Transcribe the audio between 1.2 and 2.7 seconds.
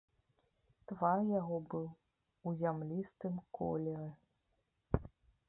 яго быў у